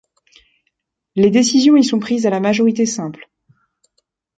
[1.15, 3.29] Les décisions y sont prises à la majorité simple.